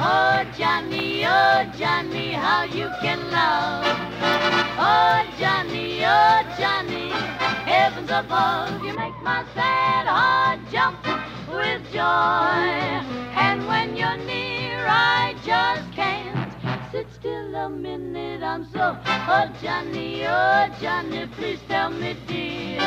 Oh 0.00 0.44
Johnny, 0.58 1.24
oh 1.24 1.70
Johnny, 1.78 2.32
how 2.32 2.64
you 2.64 2.90
can 3.00 3.30
love. 3.30 4.63
Oh 4.76 5.24
Johnny, 5.38 6.04
oh 6.04 6.42
Johnny, 6.58 7.10
heavens 7.64 8.10
above, 8.10 8.82
you 8.84 8.92
make 8.96 9.14
my 9.22 9.44
sad 9.54 10.06
heart 10.06 10.58
jump 10.72 10.98
with 11.48 11.80
joy. 11.92 12.00
And 13.38 13.66
when 13.68 13.96
you're 13.96 14.16
near, 14.16 14.84
I 14.88 15.36
just 15.46 15.92
can't 15.92 16.52
sit 16.90 17.06
still 17.12 17.54
a 17.54 17.68
minute. 17.68 18.42
I'm 18.42 18.64
so, 18.72 18.98
oh 19.06 19.48
Johnny, 19.62 20.26
oh 20.26 20.68
Johnny, 20.80 21.26
please 21.36 21.60
tell 21.68 21.90
me, 21.90 22.16
dear, 22.26 22.80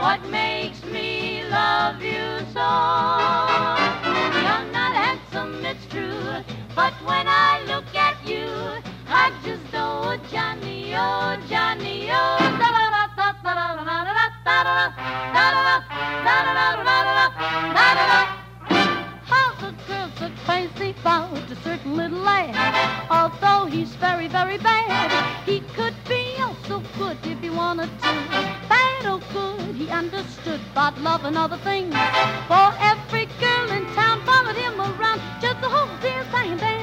what 0.00 0.24
makes 0.30 0.82
me 0.84 1.44
love 1.44 2.02
you 2.02 2.40
so? 2.52 2.70
You're 4.44 4.66
not 4.72 4.94
handsome, 4.94 5.64
it's 5.64 5.86
true, 5.86 6.42
but 6.74 6.92
when 7.06 7.28
I 7.28 7.62
look 7.68 7.94
at 7.94 8.16
you, 8.26 8.48
I 9.12 9.32
just 9.44 9.72
know 9.72 10.16
Johnny, 10.30 10.94
oh, 10.94 11.36
Johnny, 11.48 12.08
oh. 12.12 12.36
How 19.26 19.52
the 19.60 19.74
girls 19.88 20.12
took 20.16 20.32
fancy 20.46 20.92
for 21.02 21.08
a 21.08 21.56
certain 21.64 21.96
little 21.96 22.18
lad. 22.20 22.54
Although 23.10 23.66
he's 23.66 23.92
very, 23.96 24.28
very 24.28 24.58
bad, 24.58 25.10
he 25.44 25.60
could 25.74 25.94
be 26.08 26.36
also 26.40 26.80
good 26.96 27.18
if 27.24 27.40
he 27.40 27.50
wanted 27.50 27.90
to. 28.02 28.12
Bad 28.68 29.06
or 29.06 29.18
good, 29.32 29.74
he 29.74 29.88
understood 29.88 30.60
about 30.70 31.00
love 31.00 31.24
and 31.24 31.36
other 31.36 31.58
things. 31.58 31.94
For 32.46 32.72
every 32.78 33.26
girl 33.40 33.70
in 33.72 33.86
town 33.94 34.24
followed 34.24 34.54
him 34.54 34.80
around 34.80 35.20
just 35.40 35.60
the 35.60 35.68
whole 35.68 35.90
dear 36.00 36.22
thing. 36.30 36.79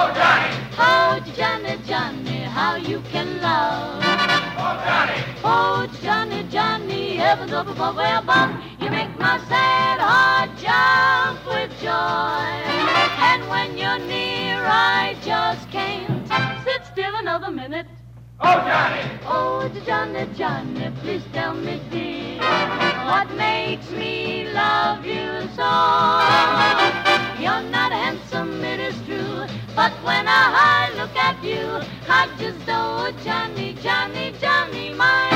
Oh, 0.00 0.12
Johnny! 0.14 0.56
Oh, 0.78 1.18
Johnny, 1.36 1.76
Johnny, 1.84 2.42
how 2.42 2.76
you 2.76 3.00
can 3.10 3.40
love. 3.42 4.00
Oh, 4.56 4.74
Johnny! 4.86 5.24
Oh, 5.42 5.88
Johnny, 6.00 6.44
Johnny, 6.48 7.16
heavens 7.16 7.52
up 7.52 7.66
above, 7.66 7.96
way 7.96 8.12
above. 8.14 8.50
You 8.80 8.90
make 8.90 9.18
my 9.18 9.38
sad 9.48 9.98
heart 9.98 10.50
jump 10.56 11.44
with 11.48 11.72
joy. 11.80 12.46
And 13.30 13.42
when 13.50 13.76
you're 13.76 13.98
near, 13.98 14.62
I 14.64 15.16
just 15.24 15.68
can't 15.72 16.28
sit 16.62 16.84
still 16.92 17.16
another 17.16 17.50
minute. 17.50 17.88
Oh, 18.38 18.54
Johnny! 18.54 19.02
Oh, 19.26 19.68
Johnny, 19.84 20.28
Johnny, 20.36 20.92
please 21.00 21.24
tell 21.32 21.54
me, 21.54 21.82
dear, 21.90 22.38
what 23.04 23.34
makes 23.34 23.90
me 23.90 24.48
love 24.52 25.04
you 25.04 25.37
when 30.02 30.26
I 30.28 30.90
look 30.96 31.16
at 31.16 31.42
you, 31.42 31.80
I 32.08 32.28
just 32.38 32.58
oh, 32.68 33.12
Johnny, 33.24 33.74
Johnny, 33.82 34.32
Johnny, 34.40 34.90
my 34.90 35.28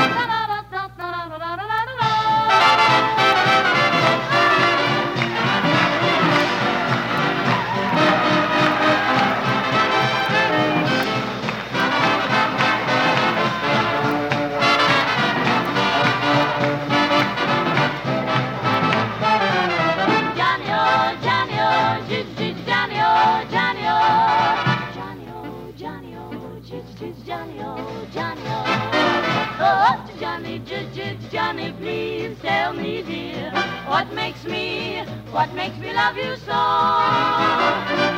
Johnny, 31.33 31.73
please 31.79 32.37
tell 32.41 32.73
me, 32.73 33.01
dear, 33.01 33.51
what 33.87 34.13
makes 34.13 34.43
me, 34.45 35.03
what 35.31 35.51
makes 35.55 35.77
me 35.79 35.91
love 35.93 36.15
you 36.15 36.35
so? 36.35 36.61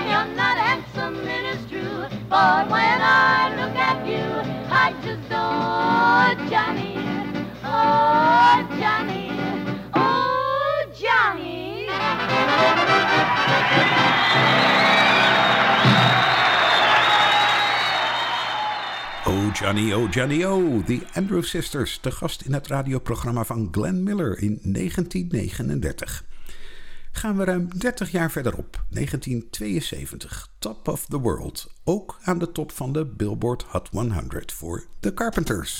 You're 0.09 0.35
not 0.35 0.57
handsome, 0.57 1.15
it 1.27 1.45
is 1.55 1.69
true, 1.69 2.05
but 2.29 2.69
when 2.69 3.01
I 3.01 3.55
look 3.55 3.75
at 3.75 4.05
you, 4.05 4.25
I 4.69 4.93
just 5.01 5.31
oh, 5.31 6.35
Johnny, 6.49 6.97
oh, 7.63 8.67
Johnny, 8.79 9.31
oh, 9.93 10.85
Johnny. 10.93 11.87
Johnny, 19.65 19.93
oh 19.93 20.07
Johnny, 20.07 20.43
oh. 20.43 20.83
The 20.85 21.01
Andrew 21.13 21.43
Sisters, 21.43 21.97
te 21.97 22.11
gast 22.11 22.41
in 22.41 22.53
het 22.53 22.67
radioprogramma 22.67 23.43
van 23.43 23.67
Glenn 23.71 24.03
Miller 24.03 24.37
in 24.37 24.59
1939. 24.63 26.25
Gaan 27.11 27.37
we 27.37 27.43
ruim 27.43 27.69
30 27.77 28.11
jaar 28.11 28.31
verderop, 28.31 28.85
1972, 28.89 30.49
Top 30.59 30.87
of 30.87 31.05
the 31.05 31.19
World. 31.19 31.71
Ook 31.83 32.17
aan 32.23 32.39
de 32.39 32.51
top 32.51 32.71
van 32.71 32.93
de 32.93 33.05
Billboard 33.05 33.63
Hot 33.63 33.89
100 33.91 34.51
voor 34.51 34.85
The 34.99 35.13
Carpenters. 35.13 35.79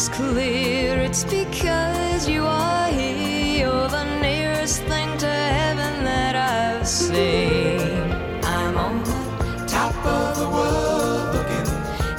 Is 0.00 0.08
clear 0.08 0.98
it's 0.98 1.24
because 1.24 2.26
you 2.26 2.46
are 2.46 2.88
here. 2.88 3.66
You're 3.66 3.88
the 3.88 4.06
nearest 4.22 4.80
thing 4.84 5.18
to 5.18 5.26
heaven 5.26 6.04
that 6.06 6.34
I've 6.36 6.88
seen. 6.88 8.10
I'm 8.42 8.78
on 8.78 9.04
the 9.04 9.66
top 9.68 9.94
of 10.06 10.38
the 10.38 10.48
world 10.48 11.34
looking 11.34 11.68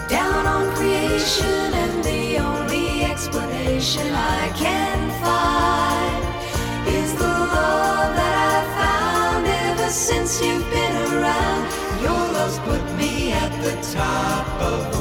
down 0.08 0.46
on 0.46 0.76
creation, 0.76 1.74
and 1.84 2.04
the 2.04 2.38
only 2.38 3.04
explanation 3.04 4.13
I 4.13 4.50
can 4.56 5.00
find 5.26 6.22
is 6.88 7.15
the 7.15 7.34
love 7.56 8.13
that 8.22 8.36
I've 8.54 8.72
found 8.84 9.48
ever 9.48 9.89
since 9.89 10.39
you've 10.39 10.70
been 10.70 10.96
around. 11.15 11.63
Your 12.04 12.22
love's 12.36 12.60
put 12.60 12.84
me 12.96 13.32
at 13.32 13.52
the 13.65 13.74
top 13.91 14.48
of 14.62 14.91
the 14.94 15.01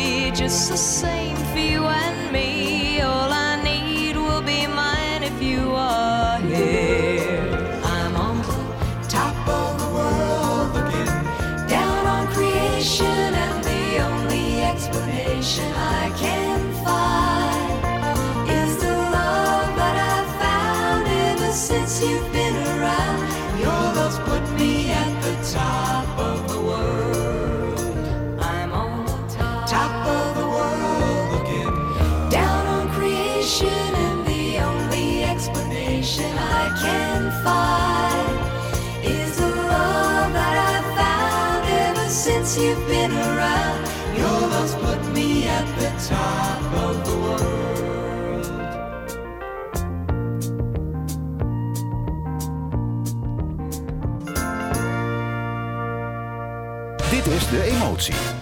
just 0.51 0.69
the 0.69 0.75
same 0.75 1.37
for 1.53 1.59
you 1.59 1.85
and 1.85 2.33
me. 2.33 2.99
All 2.99 3.31
I 3.31 3.63
need 3.63 4.17
will 4.17 4.41
be 4.41 4.67
mine 4.67 5.23
if 5.23 5.41
you 5.41 5.71
are 5.75 6.39
here. 6.39 7.79
I'm 7.85 8.13
on 8.17 8.37
the 8.41 9.07
top 9.07 9.47
of 9.47 9.79
the 9.79 9.89
world 9.97 10.73
looking 10.75 11.11
down 11.69 12.05
on 12.05 12.27
creation, 12.33 13.33
and 13.45 13.63
the 13.63 13.99
only 14.09 14.61
explanation 14.63 15.71
I 15.73 16.11
can 16.17 16.40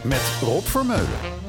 met 0.02 0.22
Rob 0.42 0.66
Vermeulen. 0.66 1.49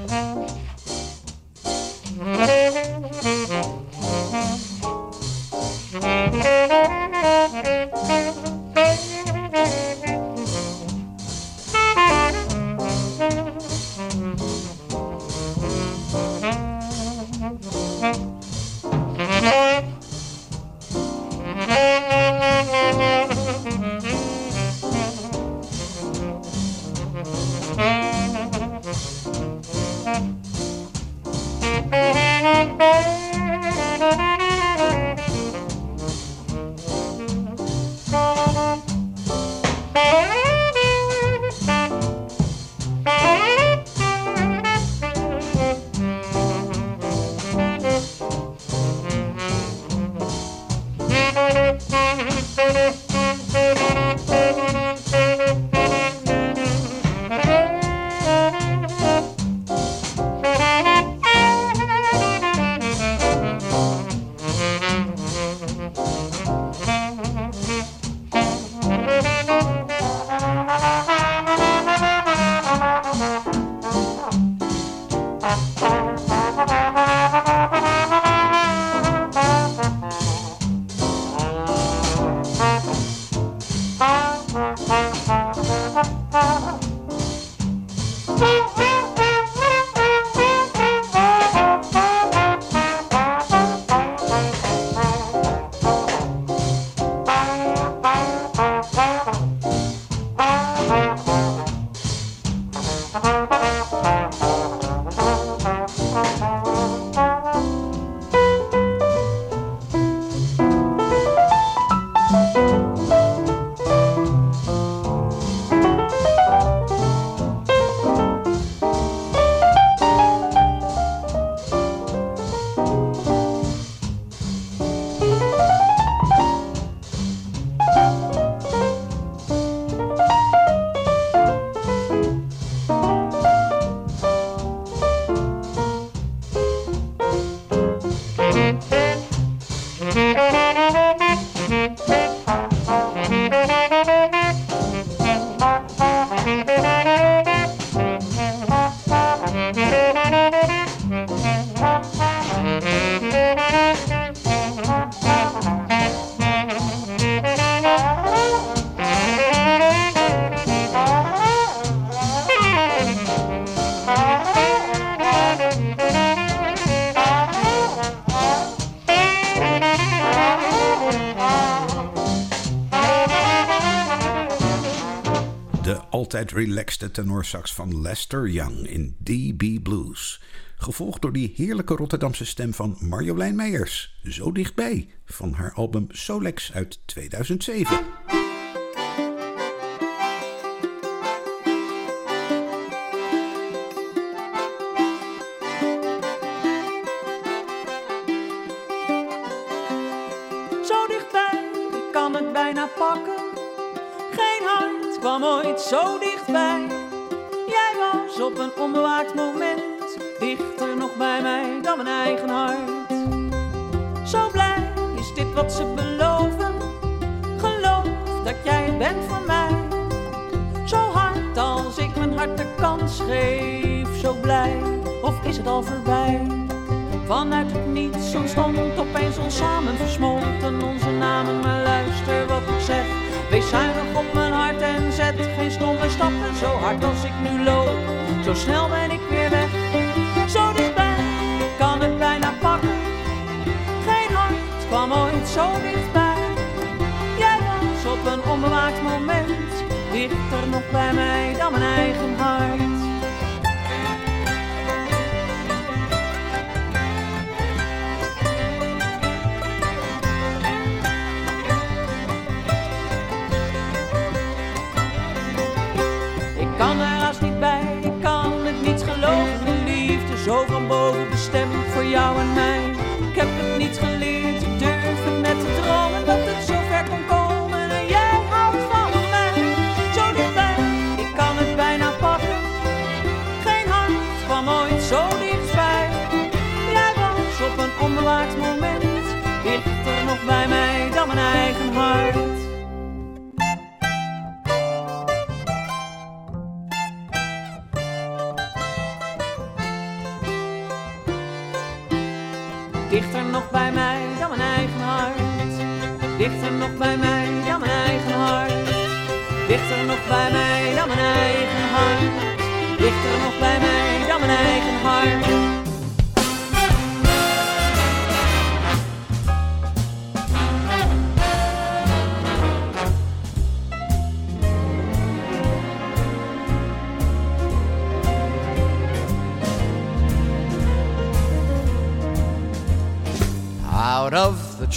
altijd 176.10 176.52
relaxte 176.52 177.10
tenorsax 177.10 177.74
van 177.74 178.00
Lester 178.00 178.48
Young 178.48 178.86
in 178.86 179.16
DB 179.18 179.82
Blues. 179.82 180.42
Gevolgd 180.76 181.22
door 181.22 181.32
die 181.32 181.52
heerlijke 181.56 181.94
Rotterdamse 181.94 182.44
stem 182.44 182.74
van 182.74 182.96
Marjolein 183.00 183.54
Meijers, 183.54 184.20
zo 184.24 184.52
dichtbij, 184.52 185.08
van 185.24 185.52
haar 185.52 185.72
album 185.72 186.06
Solex 186.08 186.72
uit 186.72 187.00
2007. 187.04 188.49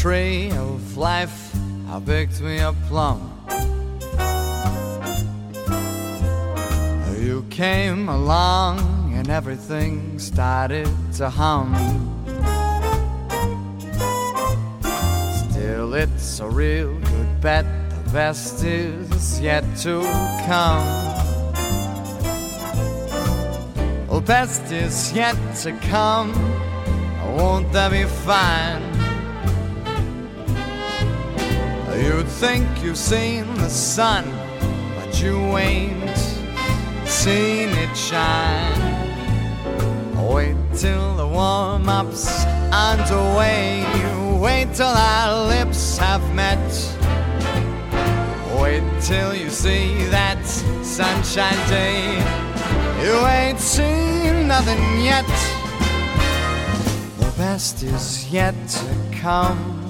tree 0.04 0.52
of 0.52 0.98
life, 0.98 1.56
I 1.88 1.98
picked 2.06 2.42
me 2.42 2.60
a 2.60 2.74
plum. 2.90 3.22
You 7.22 7.46
came 7.50 8.10
along 8.10 9.14
and 9.16 9.30
everything 9.30 10.20
started 10.20 10.90
to 11.14 11.30
hum. 11.30 11.70
Still, 15.50 15.94
it's 15.94 16.42
a 16.42 16.50
real 16.50 16.94
good 17.00 17.40
bet 17.40 17.66
the 17.90 18.12
best 18.12 18.62
is 18.66 19.40
yet 19.40 19.64
to 19.84 20.02
come. 20.46 20.86
The 24.10 24.22
best 24.26 24.70
is 24.70 25.14
yet 25.14 25.38
to 25.64 25.72
come. 25.88 26.34
Won't 27.38 27.72
that 27.72 27.92
be 27.92 28.04
fine? 28.04 28.93
think 32.48 32.84
you've 32.84 32.98
seen 32.98 33.46
the 33.54 33.70
sun, 33.70 34.26
but 34.98 35.22
you 35.22 35.38
ain't 35.58 36.18
seen 37.06 37.70
it 37.70 37.96
shine. 37.96 38.82
Wait 40.30 40.58
till 40.76 41.16
the 41.16 41.26
warm 41.26 41.88
up's 41.88 42.44
underway. 42.70 43.86
Wait 44.42 44.68
till 44.74 44.86
our 44.88 45.48
lips 45.48 45.98
have 45.98 46.22
met. 46.36 46.60
Wait 48.62 48.84
till 49.00 49.34
you 49.34 49.50
see 49.50 50.04
that 50.08 50.46
sunshine 50.84 51.62
day. 51.70 52.04
You 53.02 53.26
ain't 53.26 53.60
seen 53.62 54.50
nothing 54.50 54.84
yet. 55.02 55.30
The 57.20 57.34
best 57.38 57.84
is 57.84 58.30
yet 58.34 58.56
to 58.68 59.18
come. 59.22 59.83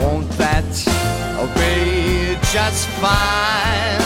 Won't 0.00 0.30
that 0.38 0.64
be 1.54 2.36
just 2.52 2.88
fine? 3.00 3.98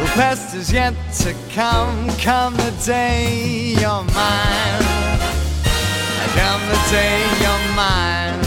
The 0.00 0.12
best 0.16 0.54
is 0.54 0.72
yet 0.72 0.94
to 1.18 1.34
come. 1.52 2.08
Come 2.18 2.54
the 2.56 2.72
day 2.84 3.74
you're 3.80 4.04
mine. 4.14 4.84
Come 6.36 6.62
the 6.68 6.80
day 6.90 7.18
you're 7.42 7.66
mine. 7.74 8.46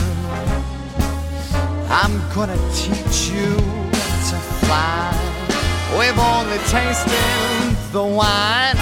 I'm 1.89 2.15
gonna 2.35 2.57
teach 2.73 3.29
you 3.29 3.55
to 4.29 4.37
fly. 4.61 5.11
We've 5.97 6.19
only 6.19 6.59
tasted 6.69 7.75
the 7.91 8.03
wine. 8.03 8.77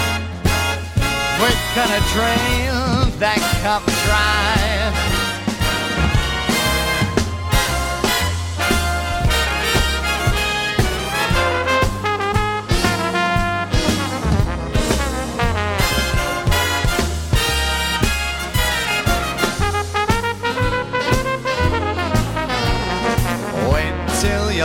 We're 1.40 1.62
gonna 1.74 2.02
drain 2.14 3.20
that 3.20 3.40
cup 3.64 3.84
dry. 4.06 5.07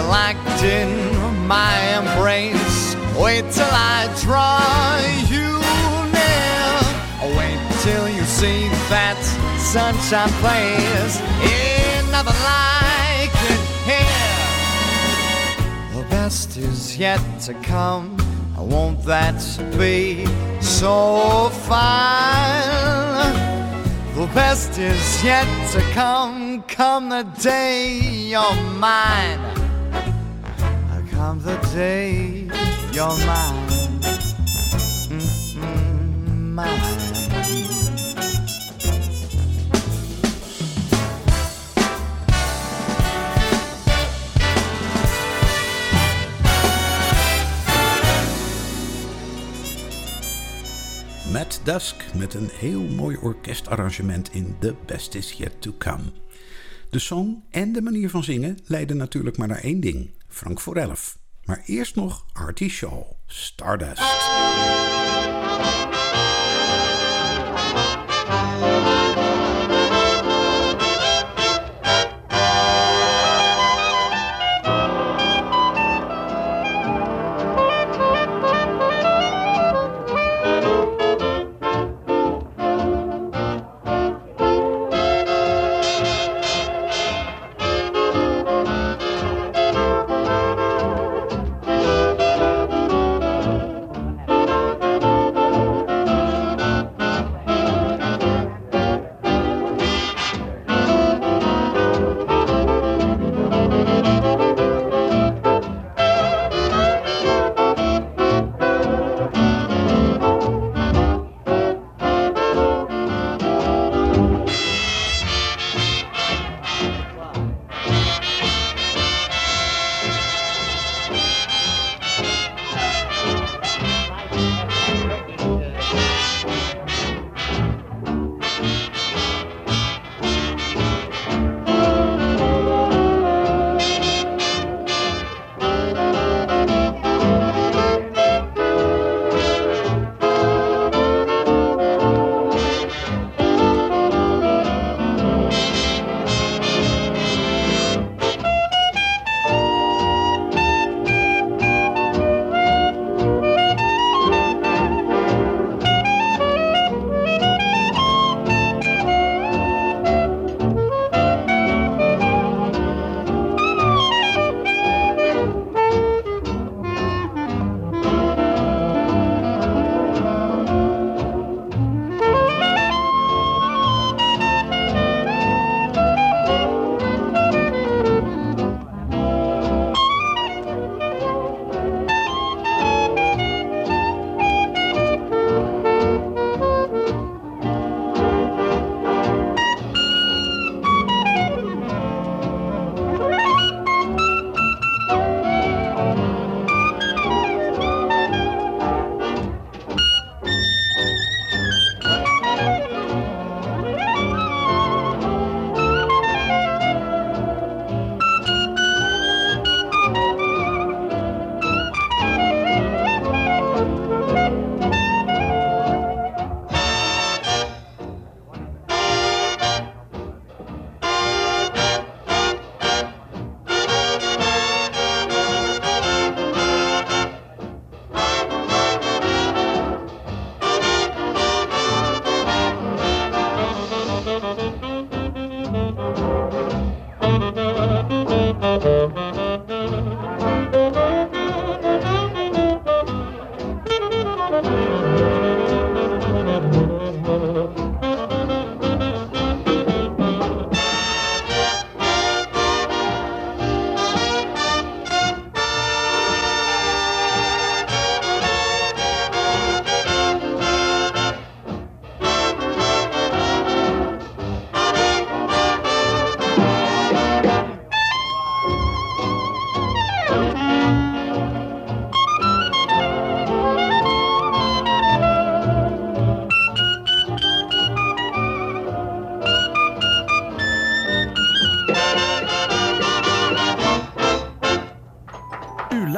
Locked 0.09 0.63
in 0.63 0.91
my 1.47 1.75
embrace. 1.99 2.97
Wait 3.19 3.45
till 3.51 3.73
I 3.73 4.09
draw 4.23 4.99
you 5.33 5.49
near. 6.17 7.37
Wait 7.39 7.61
till 7.83 8.09
you 8.09 8.25
see 8.25 8.69
that 8.89 9.21
sunshine 9.59 10.33
place. 10.41 11.21
Ain't 11.43 12.11
nothing 12.11 12.41
like 12.53 13.35
it 13.53 13.63
here. 13.91 14.43
The 15.95 16.05
best 16.09 16.57
is 16.57 16.97
yet 16.97 17.21
to 17.43 17.55
come. 17.55 18.17
Won't 18.57 19.03
that 19.05 19.41
be 19.79 20.27
so 20.61 21.51
fine? 21.69 23.33
The 24.15 24.27
best 24.35 24.79
is 24.79 25.25
yet 25.25 25.49
to 25.73 25.81
come. 25.93 26.63
Come 26.63 27.09
the 27.09 27.25
day 27.41 27.99
you're 28.31 28.55
mine. 28.79 29.62
The 31.43 31.59
day 31.75 32.47
you're 32.93 33.17
mine. 33.27 33.71
Matt 51.33 51.61
Dusk 51.65 52.05
met 52.15 52.35
een 52.35 52.49
heel 52.53 52.81
mooi 52.81 53.17
orkestarrangement 53.17 54.33
in 54.33 54.57
The 54.59 54.75
Best 54.87 55.15
Is 55.15 55.33
Yet 55.33 55.63
To 55.63 55.75
Come. 55.79 56.03
De 56.91 56.99
song 56.99 57.43
en 57.51 57.73
de 57.73 57.83
manier 57.83 58.11
van 58.11 58.25
zingen 58.25 58.59
leiden 58.65 58.97
natuurlijk 58.97 59.37
maar 59.37 59.49
naar 59.49 59.63
één 59.63 59.81
ding: 59.81 60.11
Frank 60.29 60.61
voor. 60.61 61.21
Maar 61.45 61.63
eerst 61.67 61.95
nog 61.97 62.25
Artie 62.33 62.71
Shaw, 62.71 63.03
Stardust. 63.27 64.03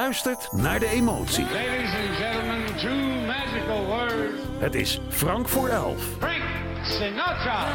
Luistert 0.04 0.52
naar 0.52 0.78
de 0.78 0.88
emotie. 0.88 1.44
Ladies 1.44 1.94
and 1.94 2.16
gentlemen, 2.16 2.76
two 2.76 3.26
magical 3.26 3.84
words. 3.84 4.42
Het 4.58 4.74
is 4.74 5.00
Frank 5.08 5.48
voor 5.48 5.68
elf. 5.68 6.02
Frank 6.18 6.42
Sinatra. 6.82 7.66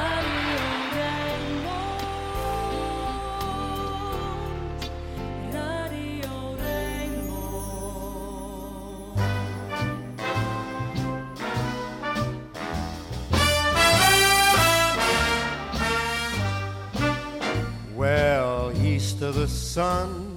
Well, 17.96 18.72
east 18.84 19.22
of 19.22 19.36
the 19.36 19.48
sun 19.48 20.29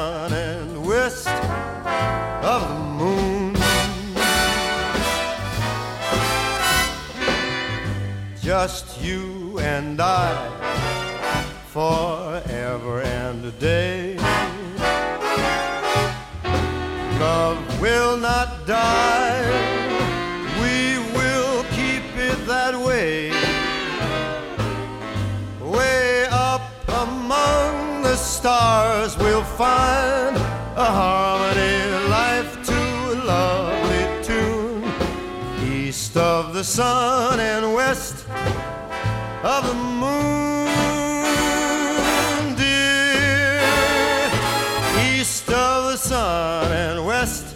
sun 0.00 0.32
and 0.32 0.86
west 0.90 1.28
of 2.54 2.60
the 2.72 2.84
moon. 3.00 3.54
just 8.52 8.86
you 9.06 9.58
and 9.74 10.00
I 10.00 10.30
forever 11.76 12.94
and 13.02 13.38
a 13.52 13.54
day. 13.72 14.16
Love 17.24 17.60
will 17.82 18.16
not 18.28 18.48
die, 18.66 19.29
stars, 28.40 29.18
we'll 29.18 29.44
find 29.44 30.34
a 30.74 30.84
harmony, 31.00 31.76
life 32.08 32.52
to 32.64 32.80
a 33.12 33.16
lovely 33.34 34.04
tune. 34.24 34.82
East 35.70 36.16
of 36.16 36.54
the 36.54 36.64
sun 36.64 37.38
and 37.38 37.74
west 37.74 38.24
of 39.42 39.66
the 39.68 39.74
moon, 39.74 40.64
dear. 42.56 43.60
East 45.12 45.50
of 45.50 45.92
the 45.92 45.98
sun 45.98 46.72
and 46.72 47.04
west 47.04 47.49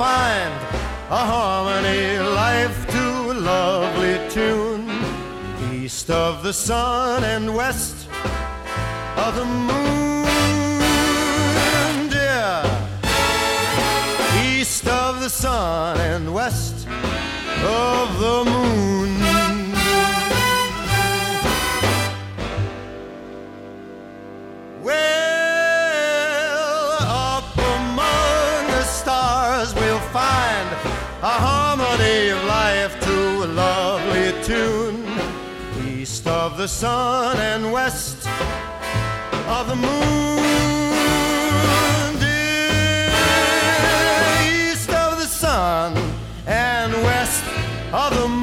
find 0.00 0.54
a 1.10 1.22
harmony, 1.34 2.18
life 2.18 2.86
to 2.88 3.32
a 3.32 3.34
lovely 3.34 4.16
tune. 4.30 4.88
East 5.74 6.08
of 6.08 6.42
the 6.42 6.54
sun 6.54 7.22
and 7.22 7.54
west 7.54 8.08
of 9.18 9.36
the 9.36 9.44
moon, 9.44 10.28
dear. 12.08 12.62
East 14.42 14.86
of 14.88 15.20
the 15.20 15.28
sun 15.28 16.00
and 16.00 16.32
west 16.32 16.86
of 17.62 18.18
the 18.24 18.44
moon. 18.46 19.29
A 31.22 31.28
harmony 31.28 32.30
of 32.30 32.42
life 32.44 32.98
to 33.00 33.44
a 33.44 33.46
lovely 33.46 34.32
tune. 34.42 35.04
East 35.86 36.26
of 36.26 36.56
the 36.56 36.66
sun 36.66 37.36
and 37.36 37.70
west 37.70 38.26
of 39.46 39.68
the 39.68 39.76
moon, 39.76 40.42
dear. 42.18 43.12
East 44.72 44.88
of 44.90 45.18
the 45.18 45.26
sun 45.26 45.94
and 46.46 46.92
west 47.02 47.44
of 47.92 48.14
the 48.14 48.28
moon. 48.28 48.39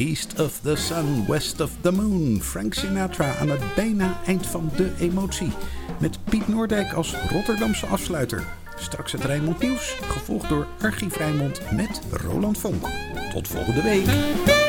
East 0.00 0.40
of 0.40 0.60
the 0.62 0.76
Sun, 0.76 1.26
West 1.26 1.60
of 1.60 1.70
the 1.80 1.92
Moon. 1.92 2.40
Frank 2.42 2.74
Sinatra 2.74 3.36
aan 3.40 3.50
het 3.50 3.74
bijna 3.74 4.20
eind 4.26 4.46
van 4.46 4.70
de 4.76 4.90
emotie. 5.00 5.52
Met 5.98 6.18
Piet 6.24 6.48
Noordijk 6.48 6.92
als 6.92 7.14
Rotterdamse 7.30 7.86
afsluiter. 7.86 8.44
Straks 8.78 9.12
het 9.12 9.24
Rijnmond 9.24 9.58
Nieuws, 9.58 9.96
gevolgd 10.02 10.48
door 10.48 10.66
Archief 10.80 11.16
Rijnmond 11.16 11.60
met 11.72 12.00
Roland 12.10 12.58
Vonk. 12.58 12.86
Tot 13.32 13.48
volgende 13.48 13.82
week. 13.82 14.59